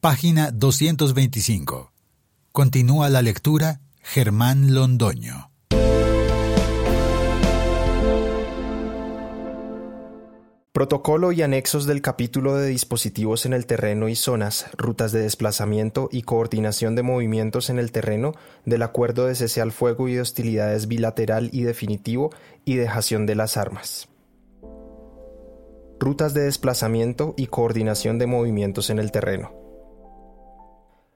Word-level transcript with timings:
Página 0.00 0.50
225. 0.52 1.90
Continúa 2.52 3.08
la 3.08 3.22
lectura 3.22 3.80
Germán 4.02 4.74
Londoño. 4.74 5.50
Protocolo 10.72 11.32
y 11.32 11.40
anexos 11.42 11.86
del 11.86 12.02
capítulo 12.02 12.54
de 12.56 12.68
dispositivos 12.68 13.46
en 13.46 13.54
el 13.54 13.66
terreno 13.66 14.08
y 14.08 14.14
zonas, 14.14 14.66
rutas 14.76 15.10
de 15.12 15.20
desplazamiento 15.20 16.10
y 16.12 16.22
coordinación 16.22 16.94
de 16.94 17.02
movimientos 17.02 17.70
en 17.70 17.78
el 17.78 17.90
terreno 17.90 18.34
del 18.66 18.82
acuerdo 18.82 19.26
de 19.26 19.34
cese 19.34 19.62
al 19.62 19.72
fuego 19.72 20.08
y 20.08 20.14
de 20.14 20.20
hostilidades 20.20 20.86
bilateral 20.88 21.48
y 21.52 21.62
definitivo 21.62 22.30
y 22.66 22.76
dejación 22.76 23.24
de 23.24 23.34
las 23.34 23.56
armas. 23.56 24.08
Rutas 25.98 26.34
de 26.34 26.42
desplazamiento 26.42 27.34
y 27.38 27.46
coordinación 27.46 28.18
de 28.18 28.26
movimientos 28.26 28.90
en 28.90 28.98
el 28.98 29.10
terreno. 29.10 29.65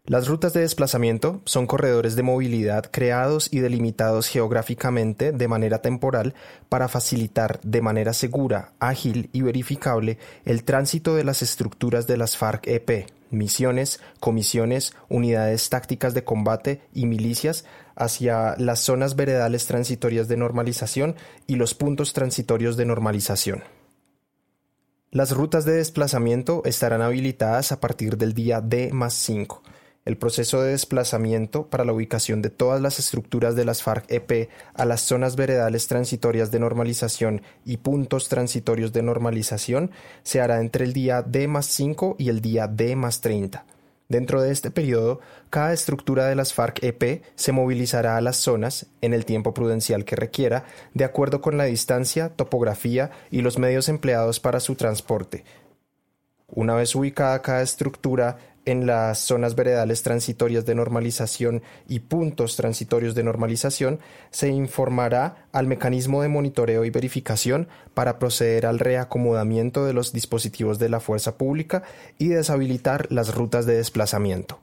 Las 0.07 0.29
rutas 0.29 0.55
de 0.55 0.63
desplazamiento 0.63 1.43
son 1.45 1.67
corredores 1.67 2.17
de 2.17 2.23
movilidad 2.23 2.87
creados 2.91 3.49
y 3.53 3.61
delimitados 3.61 4.29
geográficamente 4.29 5.31
de 5.31 5.47
manera 5.47 5.83
temporal 5.83 6.35
para 6.69 6.89
facilitar 6.89 7.61
de 7.63 7.83
manera 7.83 8.15
segura, 8.15 8.73
ágil 8.81 9.29
y 9.33 9.43
verificable 9.43 10.19
el 10.47 10.65
tránsito 10.65 11.15
de 11.15 11.25
las 11.25 11.43
estructuras 11.43 12.07
de 12.07 12.17
las 12.17 12.37
FARC-EP, 12.37 13.09
misiones, 13.31 14.01
comisiones, 14.21 14.95
unidades 15.11 15.69
tácticas 15.69 16.15
de 16.15 16.25
combate 16.25 16.81
y 16.95 17.05
milicias 17.05 17.67
hacia 17.95 18.57
las 18.57 18.81
zonas 18.81 19.17
veredales 19.17 19.67
transitorias 19.67 20.29
de 20.29 20.39
normalización 20.39 21.15
y 21.47 21.57
los 21.57 21.75
puntos 21.75 22.15
transitorios 22.15 22.79
de 22.79 22.87
normalización. 22.87 23.65
Las 25.13 25.33
rutas 25.33 25.65
de 25.67 25.73
desplazamiento 25.73 26.63
estarán 26.65 27.03
habilitadas 27.03 27.71
a 27.71 27.81
partir 27.81 28.17
del 28.17 28.33
día 28.33 28.61
D 28.63 28.91
más 28.93 29.13
5 29.13 29.63
el 30.05 30.17
proceso 30.17 30.63
de 30.63 30.71
desplazamiento 30.71 31.67
para 31.67 31.85
la 31.85 31.93
ubicación 31.93 32.41
de 32.41 32.51
todas 32.51 32.81
las 32.81 32.99
estructuras 32.99 33.55
de 33.55 33.65
las 33.65 33.83
FARC-EP 33.83 34.49
a 34.75 34.85
las 34.85 35.03
zonas 35.03 35.37
veredales 35.37 35.89
transitorias 35.89 36.51
de 36.51 36.59
normalización 36.59 37.43
y 37.65 37.79
puntos 37.79 38.29
transitorios 38.29 38.93
de 38.93 39.03
normalización 39.03 39.91
se 40.23 40.41
hará 40.41 40.61
entre 40.61 40.85
el 40.85 40.93
día 40.93 41.23
D 41.23 41.49
más 41.49 41.67
5 41.67 42.17
y 42.19 42.31
el 42.31 42.41
día 42.41 42.67
D 42.67 42.97
más 42.97 43.21
30. 43.21 43.65
Dentro 44.09 44.43
de 44.43 44.51
este 44.51 44.73
periodo, 44.73 45.21
cada 45.51 45.73
estructura 45.73 46.27
de 46.27 46.35
las 46.35 46.53
FARC-EP 46.53 47.23
se 47.37 47.53
movilizará 47.53 48.17
a 48.17 48.21
las 48.21 48.39
zonas, 48.39 48.87
en 49.03 49.15
el 49.15 49.25
tiempo 49.25 49.55
prudencial 49.55 50.05
que 50.05 50.17
requiera, 50.17 50.65
de 50.95 51.05
acuerdo 51.05 51.41
con 51.41 51.57
la 51.57 51.65
distancia, 51.65 52.31
topografía 52.31 53.13
y 53.31 53.43
los 53.43 53.59
medios 53.59 53.89
empleados 53.89 54.41
para 54.41 54.59
su 54.59 54.75
transporte. 54.75 55.45
Una 56.49 56.75
vez 56.75 56.97
ubicada 56.97 57.41
cada 57.43 57.63
estructura 57.63 58.37
en 58.65 58.87
las 58.87 59.19
zonas 59.19 59.55
veredales 59.55 60.03
transitorias 60.03 60.67
de 60.67 60.75
normalización 60.75 61.63
y 61.89 62.01
puntos 62.01 62.57
transitorios 62.57 63.15
de 63.15 63.23
normalización, 63.23 64.01
se 64.31 64.49
informará 64.49 65.47
al 65.53 65.67
mecanismo 65.67 66.23
de 66.23 66.29
monitoreo 66.29 66.85
y 66.85 66.91
verificación 66.91 67.69
para 67.95 68.19
proceder 68.19 68.67
al 68.67 68.79
reacomodamiento 68.79 69.85
de 69.85 69.93
los 69.93 70.13
dispositivos 70.13 70.79
de 70.79 70.89
la 70.89 71.01
fuerza 71.01 71.37
pública 71.37 71.83
y 72.19 72.29
deshabilitar 72.29 73.11
las 73.11 73.35
rutas 73.35 73.67
de 73.67 73.77
desplazamiento. 73.77 74.59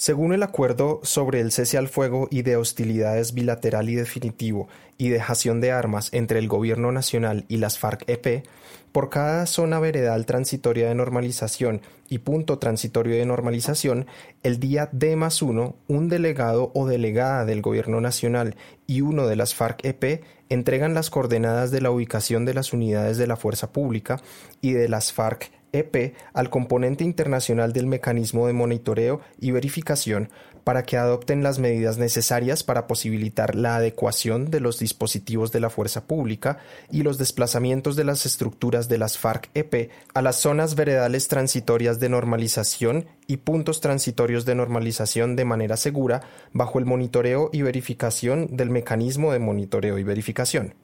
Según 0.00 0.32
el 0.32 0.42
acuerdo 0.42 1.00
sobre 1.02 1.40
el 1.40 1.52
cese 1.52 1.76
al 1.76 1.86
fuego 1.86 2.26
y 2.30 2.40
de 2.40 2.56
hostilidades 2.56 3.34
bilateral 3.34 3.90
y 3.90 3.96
definitivo 3.96 4.66
y 4.96 5.10
dejación 5.10 5.60
de 5.60 5.72
armas 5.72 6.08
entre 6.14 6.38
el 6.38 6.48
Gobierno 6.48 6.90
Nacional 6.90 7.44
y 7.48 7.58
las 7.58 7.78
FARC-EP, 7.78 8.44
por 8.92 9.10
cada 9.10 9.44
zona 9.44 9.78
veredal 9.78 10.24
transitoria 10.24 10.88
de 10.88 10.94
normalización 10.94 11.82
y 12.08 12.16
punto 12.16 12.58
transitorio 12.58 13.14
de 13.14 13.26
normalización, 13.26 14.06
el 14.42 14.58
día 14.58 14.88
D 14.90 15.16
más 15.16 15.42
uno, 15.42 15.74
un 15.86 16.08
delegado 16.08 16.70
o 16.74 16.86
delegada 16.86 17.44
del 17.44 17.60
Gobierno 17.60 18.00
Nacional 18.00 18.56
y 18.86 19.02
uno 19.02 19.26
de 19.26 19.36
las 19.36 19.54
FARC-EP 19.54 20.22
entregan 20.48 20.94
las 20.94 21.10
coordenadas 21.10 21.70
de 21.72 21.82
la 21.82 21.90
ubicación 21.90 22.46
de 22.46 22.54
las 22.54 22.72
unidades 22.72 23.18
de 23.18 23.26
la 23.26 23.36
fuerza 23.36 23.70
pública 23.70 24.18
y 24.62 24.72
de 24.72 24.88
las 24.88 25.12
FARC 25.12 25.59
EP 25.72 26.14
al 26.32 26.50
componente 26.50 27.04
internacional 27.04 27.72
del 27.72 27.86
mecanismo 27.86 28.46
de 28.46 28.52
monitoreo 28.52 29.20
y 29.38 29.50
verificación 29.50 30.30
para 30.64 30.82
que 30.82 30.96
adopten 30.96 31.42
las 31.42 31.58
medidas 31.58 31.98
necesarias 31.98 32.62
para 32.62 32.86
posibilitar 32.86 33.54
la 33.54 33.76
adecuación 33.76 34.50
de 34.50 34.60
los 34.60 34.78
dispositivos 34.78 35.52
de 35.52 35.60
la 35.60 35.70
fuerza 35.70 36.06
pública 36.06 36.58
y 36.90 37.02
los 37.02 37.18
desplazamientos 37.18 37.96
de 37.96 38.04
las 38.04 38.26
estructuras 38.26 38.88
de 38.88 38.98
las 38.98 39.18
FARC-EP 39.18 39.90
a 40.14 40.22
las 40.22 40.36
zonas 40.36 40.74
veredales 40.74 41.28
transitorias 41.28 42.00
de 42.00 42.08
normalización 42.08 43.06
y 43.26 43.38
puntos 43.38 43.80
transitorios 43.80 44.44
de 44.44 44.54
normalización 44.54 45.36
de 45.36 45.44
manera 45.44 45.76
segura 45.76 46.22
bajo 46.52 46.78
el 46.78 46.84
monitoreo 46.84 47.50
y 47.52 47.62
verificación 47.62 48.56
del 48.56 48.70
mecanismo 48.70 49.32
de 49.32 49.38
monitoreo 49.38 49.98
y 49.98 50.04
verificación. 50.04 50.74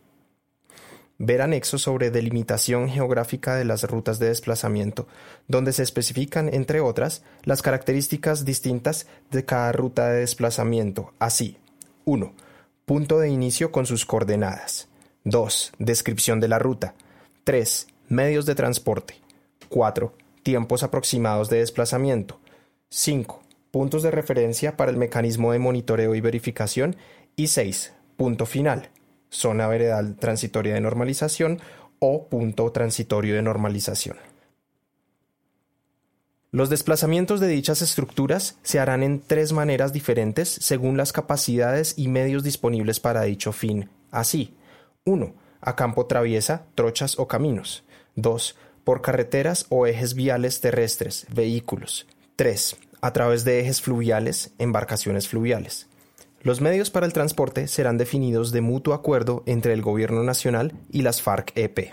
Ver 1.19 1.41
anexo 1.41 1.78
sobre 1.78 2.10
delimitación 2.10 2.91
geográfica 2.91 3.54
de 3.56 3.65
las 3.65 3.84
rutas 3.84 4.19
de 4.19 4.28
desplazamiento, 4.28 5.06
donde 5.49 5.72
se 5.72 5.82
especifican, 5.82 6.53
entre 6.53 6.81
otras, 6.81 7.22
las 7.44 7.62
características 7.62 8.44
distintas 8.44 9.06
de 9.31 9.47
cada 9.47 9.72
ruta 9.72 10.10
de 10.10 10.21
desplazamiento, 10.21 11.15
así 11.19 11.56
1. 12.05 12.34
Punto 12.84 13.19
de 13.19 13.31
inicio 13.31 13.72
con 13.72 13.87
sus 13.87 14.05
coordenadas. 14.05 14.88
2. 15.25 15.72
Descripción 15.78 16.38
de 16.38 16.49
la 16.49 16.59
ruta. 16.59 16.94
3. 17.44 17.88
Medios 18.09 18.44
de 18.44 18.55
transporte. 18.55 19.15
4. 19.71 20.12
Tiempos 20.43 20.82
aproximados 20.82 21.49
de 21.49 21.59
desplazamiento. 21.59 22.38
5. 22.91 23.43
Puntos 23.71 24.03
de 24.03 24.10
referencia 24.10 24.76
para 24.76 24.91
el 24.91 24.99
mecanismo 24.99 25.50
de 25.53 25.59
monitoreo 25.59 26.15
y 26.15 26.21
verificación. 26.21 26.94
Y 27.34 27.49
6. 27.49 27.93
Punto 28.16 28.47
final 28.47 28.91
zona 29.37 29.69
veredal 29.69 30.17
transitoria 30.17 30.75
de 30.75 30.81
normalización 30.81 31.61
o 31.99 32.29
punto 32.29 32.71
transitorio 32.73 33.35
de 33.35 33.43
normalización. 33.43 34.17
Los 36.53 36.71
desplazamientos 36.71 37.41
de 37.41 37.49
dichas 37.49 37.83
estructuras 37.83 38.56
se 38.62 38.79
harán 38.79 39.03
en 39.03 39.21
tres 39.21 39.53
maneras 39.53 39.93
diferentes 39.93 40.49
según 40.49 40.97
las 40.97 41.12
capacidades 41.12 41.94
y 41.99 42.09
medios 42.09 42.43
disponibles 42.43 42.99
para 42.99 43.23
dicho 43.23 43.53
fin. 43.53 43.91
Así, 44.11 44.55
1. 45.05 45.35
A 45.61 45.77
campo 45.77 46.06
traviesa, 46.06 46.65
trochas 46.75 47.19
o 47.19 47.29
caminos. 47.29 47.85
2. 48.15 48.56
Por 48.85 49.03
carreteras 49.03 49.67
o 49.69 49.87
ejes 49.87 50.15
viales 50.15 50.61
terrestres, 50.61 51.27
vehículos. 51.35 52.06
3. 52.37 52.77
A 53.03 53.12
través 53.12 53.44
de 53.44 53.61
ejes 53.61 53.82
fluviales, 53.82 54.53
embarcaciones 54.59 55.29
fluviales. 55.29 55.89
Los 56.46 56.60
medios 56.60 56.90
para 56.90 57.06
el 57.06 57.12
transporte 57.12 57.66
serán 57.66 57.98
definidos 57.98 58.52
de 58.52 58.60
mutuo 58.60 58.94
acuerdo 58.94 59.43
entre 59.46 59.72
el 59.72 59.82
Gobierno 59.82 60.22
Nacional 60.22 60.75
y 60.93 61.02
las 61.02 61.20
FARC-EP. 61.20 61.93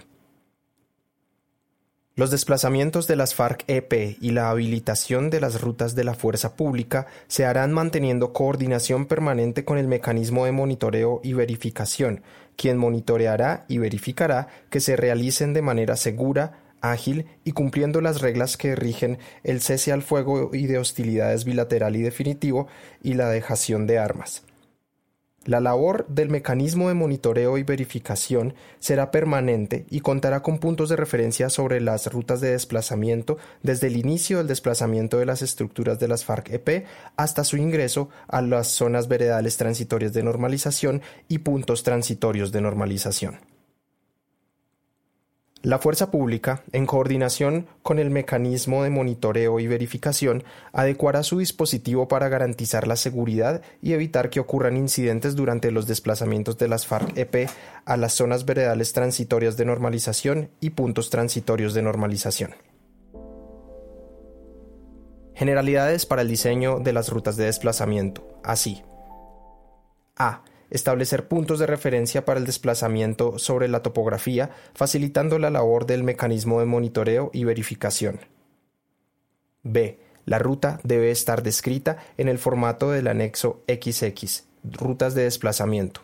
Los 2.13 2.29
desplazamientos 2.29 3.07
de 3.07 3.15
las 3.15 3.33
FARC-EP 3.33 4.15
y 4.21 4.29
la 4.29 4.51
habilitación 4.51 5.31
de 5.31 5.39
las 5.39 5.59
rutas 5.59 5.95
de 5.95 6.03
la 6.03 6.13
fuerza 6.13 6.55
pública 6.55 7.07
se 7.25 7.45
harán 7.45 7.73
manteniendo 7.73 8.31
coordinación 8.31 9.07
permanente 9.07 9.65
con 9.65 9.79
el 9.79 9.88
mecanismo 9.88 10.45
de 10.45 10.51
monitoreo 10.51 11.19
y 11.23 11.33
verificación, 11.33 12.21
quien 12.55 12.77
monitoreará 12.77 13.65
y 13.67 13.79
verificará 13.79 14.50
que 14.69 14.81
se 14.81 14.95
realicen 14.95 15.53
de 15.53 15.63
manera 15.63 15.95
segura, 15.95 16.59
ágil 16.83 17.25
y 17.44 17.53
cumpliendo 17.53 18.01
las 18.01 18.21
reglas 18.21 18.57
que 18.57 18.75
rigen 18.75 19.18
el 19.44 19.62
cese 19.62 19.91
al 19.91 20.03
fuego 20.03 20.51
y 20.53 20.68
de 20.68 20.77
hostilidades 20.77 21.45
bilateral 21.45 21.95
y 21.95 22.03
definitivo 22.03 22.68
y 23.01 23.15
la 23.15 23.30
dejación 23.30 23.88
de 23.88 23.97
armas. 23.97 24.44
La 25.45 25.59
labor 25.59 26.07
del 26.07 26.30
mecanismo 26.30 26.88
de 26.88 26.94
monitoreo 26.94 27.57
y 27.57 27.63
verificación 27.63 28.53
será 28.80 29.12
permanente 29.12 29.85
y 29.89 30.00
contará 30.00 30.41
con 30.41 30.57
puntos 30.57 30.88
de 30.88 30.95
referencia 30.95 31.50
sobre 31.50 31.81
las 31.81 32.07
rutas 32.07 32.39
de 32.39 32.51
desplazamiento 32.51 33.38
desde 33.62 33.88
el 33.88 33.97
inicio 33.97 34.38
del 34.38 34.47
desplazamiento 34.47 35.18
de 35.19 35.25
las 35.25 35.41
estructuras 35.41 36.00
de 36.00 36.07
las 36.07 36.24
FARC-EP 36.25 36.86
hasta 37.18 37.44
su 37.44 37.57
ingreso 37.57 38.07
a 38.29 38.41
las 38.41 38.68
zonas 38.69 39.09
veredales 39.09 39.57
transitorias 39.57 40.13
de 40.13 40.24
normalización 40.24 41.01
y 41.27 41.39
puntos 41.39 41.83
transitorios 41.83 42.53
de 42.53 42.62
normalización. 42.62 43.52
La 45.63 45.80
fuerza 45.80 46.12
pública, 46.12 46.62
en 46.74 46.86
coordinación 46.86 47.68
con 47.83 47.98
el 47.98 48.10
mecanismo 48.10 48.83
de 48.83 48.89
monitoreo 48.89 49.62
y 49.62 49.68
verificación, 49.68 50.44
adecuará 50.74 51.24
su 51.24 51.39
dispositivo 51.39 52.10
para 52.10 52.27
garantizar 52.27 52.86
la 52.86 52.98
seguridad 52.98 53.62
y 53.81 53.94
evitar 53.94 54.30
que 54.30 54.42
ocurran 54.42 54.75
incidentes 54.75 55.38
durante 55.38 55.71
los 55.71 55.88
desplazamientos 55.88 56.57
de 56.57 56.68
las 56.68 56.86
FARC-EP 56.86 57.50
a 57.86 57.95
las 57.95 58.12
zonas 58.12 58.44
veredales 58.44 58.92
transitorias 58.92 59.56
de 59.56 59.63
normalización 59.63 60.50
y 60.60 60.71
puntos 60.71 61.10
transitorios 61.10 61.74
de 61.74 61.81
normalización. 61.81 62.56
Generalidades 65.33 66.06
para 66.06 66.24
el 66.24 66.27
diseño 66.27 66.80
de 66.80 66.92
las 66.92 67.07
rutas 67.07 67.38
de 67.38 67.45
desplazamiento. 67.45 68.27
Así. 68.44 68.83
A 70.18 70.44
establecer 70.74 71.28
puntos 71.28 71.60
de 71.60 71.68
referencia 71.68 72.25
para 72.25 72.40
el 72.40 72.46
desplazamiento 72.46 73.40
sobre 73.40 73.68
la 73.68 73.81
topografía, 73.81 74.50
facilitando 74.74 75.40
la 75.40 75.50
labor 75.50 75.86
del 75.86 76.04
mecanismo 76.04 76.60
de 76.60 76.66
monitoreo 76.66 77.30
y 77.31 77.46
verificación. 77.46 78.20
B. 79.62 80.00
La 80.25 80.40
ruta 80.40 80.80
debe 80.84 81.12
estar 81.12 81.44
descrita 81.44 81.98
en 82.18 82.28
el 82.28 82.40
formato 82.40 82.92
del 82.92 83.08
anexo 83.08 83.64
XX, 83.68 84.44
rutas 84.64 85.16
de 85.16 85.24
desplazamiento. 85.24 86.02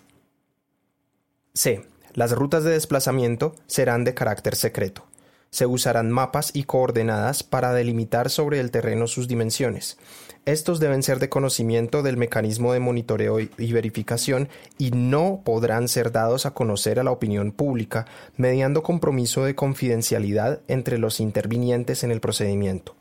C. 1.53 1.85
Las 2.13 2.31
rutas 2.31 2.63
de 2.63 2.71
desplazamiento 2.71 3.55
serán 3.67 4.03
de 4.03 4.13
carácter 4.13 4.55
secreto 4.55 5.08
se 5.51 5.65
usarán 5.65 6.11
mapas 6.11 6.51
y 6.53 6.63
coordenadas 6.63 7.43
para 7.43 7.73
delimitar 7.73 8.29
sobre 8.29 8.59
el 8.59 8.71
terreno 8.71 9.07
sus 9.07 9.27
dimensiones. 9.27 9.97
Estos 10.45 10.79
deben 10.79 11.03
ser 11.03 11.19
de 11.19 11.29
conocimiento 11.29 12.01
del 12.01 12.17
mecanismo 12.17 12.73
de 12.73 12.79
monitoreo 12.79 13.39
y 13.39 13.73
verificación 13.73 14.49
y 14.77 14.91
no 14.91 15.41
podrán 15.43 15.87
ser 15.87 16.11
dados 16.11 16.45
a 16.45 16.51
conocer 16.51 16.99
a 16.99 17.03
la 17.03 17.11
opinión 17.11 17.51
pública 17.51 18.05
mediando 18.37 18.81
compromiso 18.81 19.43
de 19.43 19.55
confidencialidad 19.55 20.61
entre 20.67 20.97
los 20.97 21.19
intervinientes 21.19 22.03
en 22.03 22.11
el 22.11 22.19
procedimiento. 22.19 22.95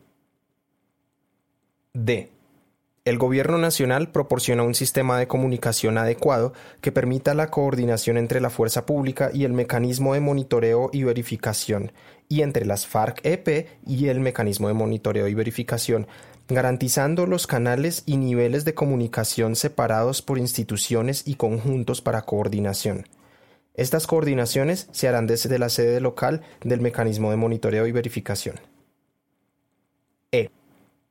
D. 1.95 2.31
El 3.09 3.17
Gobierno 3.17 3.57
Nacional 3.57 4.11
proporciona 4.11 4.65
un 4.65 4.75
sistema 4.75 5.19
de 5.19 5.27
comunicación 5.27 5.97
adecuado 5.97 6.53
que 6.83 6.93
permita 6.93 7.33
la 7.33 7.51
coordinación 7.51 8.19
entre 8.19 8.39
la 8.39 8.51
fuerza 8.51 8.85
pública 8.85 9.31
y 9.33 9.45
el 9.45 9.55
mecanismo 9.55 10.13
de 10.13 10.21
monitoreo 10.21 10.91
y 10.93 11.05
verificación, 11.05 11.93
y 12.29 12.43
entre 12.43 12.67
las 12.67 12.87
FARC-EP 12.87 13.67
y 13.87 14.09
el 14.09 14.21
mecanismo 14.21 14.69
de 14.69 14.75
monitoreo 14.75 15.27
y 15.27 15.33
verificación, 15.33 16.07
garantizando 16.51 17.25
los 17.25 17.47
canales 17.47 18.03
y 18.05 18.19
niveles 18.19 18.67
de 18.67 18.75
comunicación 18.75 19.57
separados 19.57 20.21
por 20.21 20.37
instituciones 20.37 21.27
y 21.27 21.37
conjuntos 21.37 22.03
para 22.03 22.21
coordinación. 22.21 23.07
Estas 23.73 24.07
coordinaciones 24.07 24.87
se 24.93 25.09
harán 25.09 25.27
desde 25.27 25.59
la 25.59 25.71
sede 25.71 26.03
local 26.03 26.43
del 26.63 26.83
mecanismo 26.83 27.31
de 27.31 27.39
monitoreo 27.39 27.87
y 27.87 27.93
verificación. 27.93 28.61
E. 30.31 30.51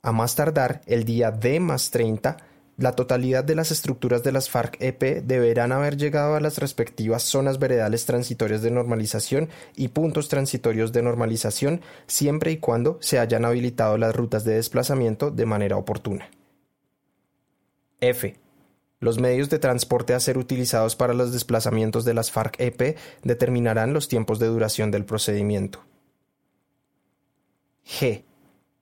A 0.08 0.14
más 0.14 0.36
tardar 0.36 0.80
el 0.86 1.04
día 1.04 1.32
D 1.32 1.60
más 1.60 1.92
30, 1.92 2.38
la 2.78 2.94
totalidad 2.94 3.44
de 3.44 3.56
las 3.56 3.72
estructuras 3.72 4.24
de 4.24 4.32
las 4.32 4.50
FARC-EP 4.50 5.22
deberán 5.22 5.74
haber 5.74 5.98
llegado 5.98 6.36
a 6.36 6.40
las 6.40 6.60
respectivas 6.60 7.24
zonas 7.24 7.60
veredales 7.60 8.06
transitorias 8.06 8.62
de 8.62 8.72
normalización 8.72 9.50
y 9.76 9.90
puntos 9.90 10.30
transitorios 10.30 10.94
de 10.94 11.02
normalización 11.02 11.82
siempre 12.06 12.54
y 12.54 12.58
cuando 12.60 12.98
se 13.02 13.20
hayan 13.20 13.44
habilitado 13.44 13.98
las 13.98 14.16
rutas 14.16 14.46
de 14.46 14.54
desplazamiento 14.54 15.30
de 15.30 15.46
manera 15.46 15.76
oportuna. 15.76 16.30
F. 18.00 18.38
Los 19.02 19.20
medios 19.20 19.50
de 19.50 19.60
transporte 19.60 20.14
a 20.14 20.22
ser 20.22 20.38
utilizados 20.38 20.96
para 20.96 21.14
los 21.14 21.34
desplazamientos 21.34 22.06
de 22.06 22.14
las 22.14 22.32
FARC-EP 22.32 22.96
determinarán 23.24 23.92
los 23.92 24.08
tiempos 24.08 24.40
de 24.40 24.48
duración 24.48 24.90
del 24.90 25.04
procedimiento. 25.04 25.84
G. 27.86 28.24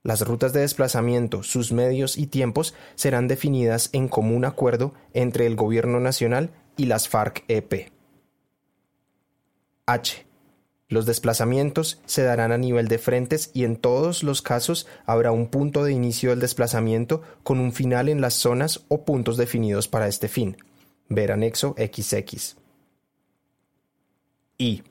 Las 0.06 0.22
rutas 0.22 0.54
de 0.54 0.60
desplazamiento, 0.60 1.42
sus 1.42 1.72
medios 1.72 2.16
y 2.16 2.28
tiempos 2.28 2.76
serán 2.94 3.28
definidas 3.28 3.90
en 3.92 4.08
común 4.08 4.46
acuerdo 4.46 4.94
entre 5.16 5.48
el 5.48 5.56
Gobierno 5.56 6.00
Nacional 6.00 6.52
y 6.78 6.86
las 6.86 7.10
FARC-EP. 7.10 7.92
H. 9.88 10.28
Los 10.90 11.08
desplazamientos 11.08 12.04
se 12.06 12.22
darán 12.22 12.52
a 12.52 12.60
nivel 12.60 12.88
de 12.88 13.00
frentes 13.00 13.50
y 13.56 13.64
en 13.64 13.78
todos 13.78 14.22
los 14.22 14.44
casos 14.44 14.86
habrá 15.08 15.32
un 15.32 15.48
punto 15.48 15.84
de 15.84 15.94
inicio 15.94 16.30
del 16.30 16.40
desplazamiento 16.40 17.24
con 17.42 17.60
un 17.60 17.74
final 17.74 18.08
en 18.08 18.22
las 18.22 18.36
zonas 18.36 18.86
o 18.90 19.06
puntos 19.06 19.38
definidos 19.38 19.88
para 19.88 20.08
este 20.08 20.28
fin. 20.28 20.56
Ver 21.10 21.32
anexo 21.32 21.74
XX. 21.80 22.58
I. 24.60 24.84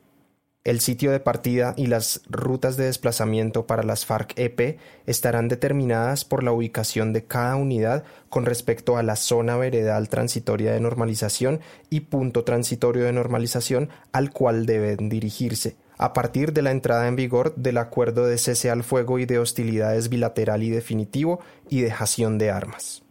El 0.65 0.79
sitio 0.79 1.11
de 1.11 1.19
partida 1.19 1.75
y 1.77 1.85
las 1.85 2.21
rutas 2.27 2.75
de 2.75 2.85
desplazamiento 2.85 3.67
para 3.67 3.83
las 3.83 4.03
FARC-EP 4.03 4.79
estarán 5.05 5.47
determinadas 5.47 6.25
por 6.25 6.43
la 6.43 6.53
ubicación 6.53 7.13
de 7.13 7.23
cada 7.23 7.55
unidad 7.55 8.03
con 8.29 8.47
respecto 8.47 8.97
a 8.97 9.03
la 9.03 9.15
zona 9.15 9.57
veredal 9.57 10.09
transitoria 10.09 10.73
de 10.73 10.79
normalización 10.79 11.59
y 11.91 11.99
punto 11.99 12.43
transitorio 12.43 13.05
de 13.05 13.13
normalización 13.13 13.89
al 14.11 14.31
cual 14.31 14.65
deben 14.65 15.07
dirigirse, 15.07 15.75
a 15.99 16.13
partir 16.13 16.51
de 16.51 16.63
la 16.63 16.71
entrada 16.71 17.07
en 17.07 17.15
vigor 17.15 17.53
del 17.53 17.77
acuerdo 17.77 18.25
de 18.25 18.39
cese 18.39 18.71
al 18.71 18.83
fuego 18.83 19.19
y 19.19 19.27
de 19.27 19.37
hostilidades 19.37 20.09
bilateral 20.09 20.63
y 20.63 20.71
definitivo 20.71 21.41
y 21.69 21.81
dejación 21.81 22.39
de 22.39 22.49
armas. 22.49 23.04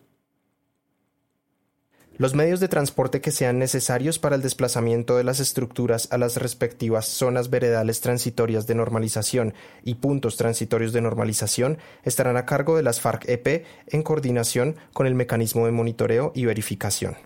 Los 2.16 2.34
medios 2.34 2.61
de 2.61 2.69
transporte 2.69 3.20
que 3.20 3.32
sean 3.32 3.58
necesarios 3.58 4.20
para 4.20 4.37
el 4.37 4.43
desplazamiento 4.43 5.16
de 5.16 5.25
las 5.25 5.40
estructuras 5.40 6.06
a 6.12 6.19
las 6.19 6.37
respectivas 6.37 7.06
zonas 7.06 7.50
veredales 7.50 8.00
transitorias 8.00 8.69
de 8.69 8.76
normalización 8.76 9.55
y 9.82 9.96
puntos 9.96 10.37
transitorios 10.37 10.93
de 10.93 11.00
normalización 11.00 11.78
estarán 12.05 12.37
a 12.37 12.46
cargo 12.46 12.76
de 12.76 12.84
las 12.84 13.00
FARC-EP 13.00 13.64
en 13.88 14.02
coordinación 14.05 14.76
con 14.92 15.09
el 15.09 15.16
mecanismo 15.16 15.66
de 15.66 15.73
monitoreo 15.73 16.30
y 16.37 16.44
verificación. 16.44 17.16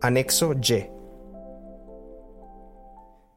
Anexo 0.00 0.54
Y 0.54 0.99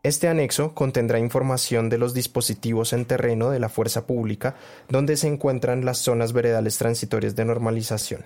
este 0.03 0.27
anexo 0.27 0.75
contendrá 0.75 1.17
información 1.17 1.87
de 1.87 1.97
los 1.97 2.13
dispositivos 2.13 2.91
en 2.91 3.05
terreno 3.05 3.49
de 3.51 3.59
la 3.59 3.69
fuerza 3.69 4.05
pública 4.05 4.55
donde 4.89 5.15
se 5.15 5.27
encuentran 5.27 5.85
las 5.85 5.99
zonas 5.99 6.33
veredales 6.33 6.77
transitorias 6.77 7.37
de 7.37 7.45
normalización. 7.45 8.25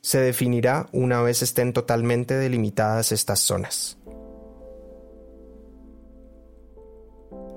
Se 0.00 0.18
definirá 0.18 0.88
una 0.90 1.22
vez 1.22 1.42
estén 1.42 1.72
totalmente 1.72 2.34
delimitadas 2.34 3.12
estas 3.12 3.38
zonas. 3.38 3.98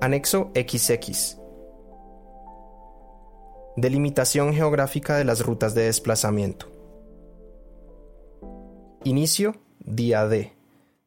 Anexo 0.00 0.52
XX. 0.54 1.38
Delimitación 3.76 4.54
geográfica 4.54 5.16
de 5.16 5.24
las 5.24 5.44
rutas 5.44 5.74
de 5.74 5.86
desplazamiento. 5.86 6.70
Inicio, 9.02 9.56
día 9.80 10.28
D. 10.28 10.52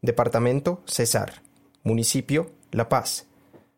Departamento, 0.01 0.81
Cesar. 0.85 1.46
Municipio 1.87 2.51
La 2.71 2.89
Paz. 2.89 3.27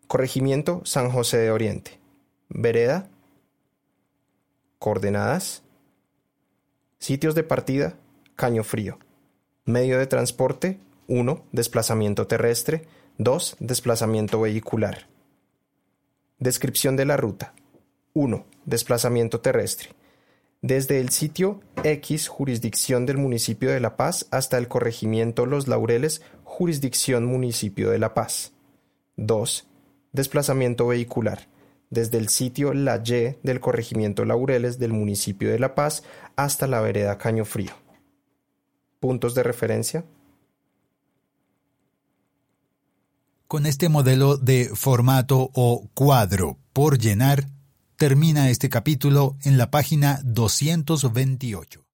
Corregimiento 0.08 0.82
San 0.84 1.12
José 1.12 1.38
de 1.38 1.52
Oriente. 1.52 2.00
Vereda. 2.50 3.08
Coordenadas. 4.80 5.62
Sitios 6.98 7.36
de 7.36 7.44
partida. 7.44 7.94
Caño 8.36 8.64
Frío. 8.64 8.98
Medio 9.66 10.00
de 10.00 10.08
transporte. 10.08 10.80
1. 11.08 11.46
Desplazamiento 11.52 12.26
terrestre. 12.26 12.88
2. 13.20 13.58
Desplazamiento 13.60 14.42
vehicular. 14.42 15.06
Descripción 16.40 16.96
de 16.96 17.06
la 17.06 17.16
ruta. 17.16 17.54
1. 18.16 18.44
Desplazamiento 18.66 19.40
terrestre. 19.40 19.90
Desde 20.62 21.00
el 21.00 21.10
sitio 21.10 21.62
X, 21.84 22.28
jurisdicción 22.28 23.06
del 23.06 23.18
municipio 23.18 23.72
de 23.72 23.80
La 23.80 23.96
Paz, 23.96 24.28
hasta 24.30 24.58
el 24.58 24.68
corregimiento 24.68 25.46
Los 25.46 25.70
Laureles, 25.70 26.22
jurisdicción 26.44 27.26
Municipio 27.26 27.90
de 27.90 27.98
La 27.98 28.14
Paz. 28.14 28.52
2. 29.16 29.68
Desplazamiento 30.12 30.88
vehicular. 30.88 31.48
Desde 31.90 32.18
el 32.18 32.28
sitio 32.28 32.74
La 32.74 32.98
Y 32.98 33.38
del 33.42 33.62
corregimiento 33.62 34.26
Laureles 34.26 34.80
del 34.80 34.92
municipio 34.92 35.50
de 35.50 35.60
La 35.60 35.76
Paz 35.76 36.04
hasta 36.36 36.68
la 36.68 36.82
vereda 36.82 37.18
Caño 37.18 37.46
Frío. 37.46 37.72
Puntos 39.00 39.34
de 39.36 39.44
referencia. 39.44 40.04
Con 43.48 43.66
este 43.66 43.88
modelo 43.88 44.36
de 44.36 44.70
formato 44.76 45.52
o 45.54 45.88
cuadro 45.94 46.58
por 46.74 47.00
llenar, 47.00 47.48
termina 48.00 48.50
este 48.50 48.70
capítulo 48.70 49.36
en 49.44 49.58
la 49.58 49.72
página 49.72 50.22
228. 50.24 51.86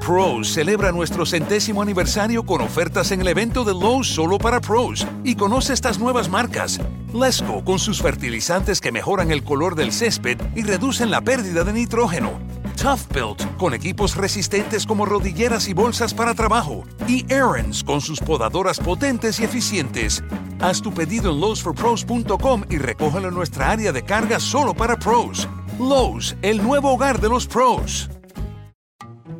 Pros 0.00 0.48
celebra 0.48 0.92
nuestro 0.92 1.26
centésimo 1.26 1.82
aniversario 1.82 2.44
con 2.44 2.62
ofertas 2.62 3.12
en 3.12 3.20
el 3.20 3.28
evento 3.28 3.64
de 3.64 3.74
Lowe's 3.74 4.08
solo 4.08 4.38
para 4.38 4.62
pros 4.62 5.06
y 5.24 5.34
conoce 5.34 5.74
estas 5.74 5.98
nuevas 5.98 6.30
marcas. 6.30 6.80
Lesco 7.12 7.62
con 7.62 7.78
sus 7.78 8.00
fertilizantes 8.00 8.80
que 8.80 8.90
mejoran 8.90 9.30
el 9.30 9.44
color 9.44 9.74
del 9.74 9.92
césped 9.92 10.38
y 10.56 10.62
reducen 10.62 11.10
la 11.10 11.20
pérdida 11.20 11.64
de 11.64 11.74
nitrógeno. 11.74 12.40
Tough 12.82 13.06
Built 13.12 13.56
con 13.58 13.74
equipos 13.74 14.16
resistentes 14.16 14.86
como 14.86 15.04
rodilleras 15.04 15.68
y 15.68 15.74
bolsas 15.74 16.14
para 16.14 16.34
trabajo. 16.34 16.84
Y 17.06 17.30
Aaron's 17.30 17.84
con 17.84 18.00
sus 18.00 18.20
podadoras 18.20 18.80
potentes 18.80 19.38
y 19.38 19.44
eficientes. 19.44 20.24
Haz 20.62 20.80
tu 20.80 20.94
pedido 20.94 21.32
en 21.32 21.40
lowesforpros.com 21.40 22.62
y 22.70 22.78
recógelo 22.78 23.28
en 23.28 23.34
nuestra 23.34 23.72
área 23.72 23.90
de 23.90 24.04
carga 24.04 24.38
solo 24.38 24.74
para 24.74 24.96
pros. 24.96 25.48
Lowe's, 25.80 26.36
el 26.40 26.62
nuevo 26.62 26.92
hogar 26.92 27.20
de 27.20 27.28
los 27.28 27.48
pros. 27.48 28.08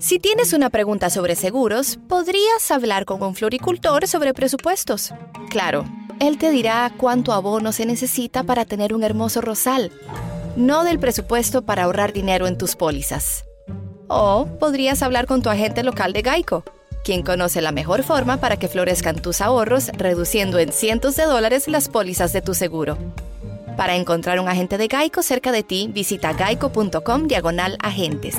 Si 0.00 0.18
tienes 0.18 0.52
una 0.52 0.68
pregunta 0.68 1.10
sobre 1.10 1.36
seguros, 1.36 2.00
podrías 2.08 2.68
hablar 2.72 3.04
con 3.04 3.22
un 3.22 3.36
floricultor 3.36 4.08
sobre 4.08 4.34
presupuestos. 4.34 5.14
Claro, 5.48 5.84
él 6.18 6.38
te 6.38 6.50
dirá 6.50 6.92
cuánto 6.96 7.32
abono 7.32 7.70
se 7.70 7.86
necesita 7.86 8.42
para 8.42 8.64
tener 8.64 8.92
un 8.92 9.04
hermoso 9.04 9.40
rosal, 9.40 9.92
no 10.56 10.82
del 10.82 10.98
presupuesto 10.98 11.62
para 11.62 11.84
ahorrar 11.84 12.12
dinero 12.12 12.48
en 12.48 12.58
tus 12.58 12.74
pólizas. 12.74 13.44
O 14.08 14.48
podrías 14.58 15.04
hablar 15.04 15.26
con 15.26 15.40
tu 15.40 15.50
agente 15.50 15.84
local 15.84 16.12
de 16.12 16.24
Geico, 16.24 16.64
quien 17.02 17.22
conoce 17.22 17.60
la 17.60 17.72
mejor 17.72 18.02
forma 18.02 18.38
para 18.38 18.56
que 18.56 18.68
florezcan 18.68 19.20
tus 19.20 19.40
ahorros, 19.40 19.88
reduciendo 19.94 20.58
en 20.58 20.72
cientos 20.72 21.16
de 21.16 21.24
dólares 21.24 21.68
las 21.68 21.88
pólizas 21.88 22.32
de 22.32 22.42
tu 22.42 22.54
seguro. 22.54 22.98
Para 23.76 23.96
encontrar 23.96 24.38
un 24.38 24.48
agente 24.48 24.78
de 24.78 24.88
Geico 24.88 25.22
cerca 25.22 25.50
de 25.52 25.62
ti, 25.62 25.88
visita 25.92 26.34
geico.com 26.34 27.26
diagonal 27.26 27.76
agentes. 27.82 28.36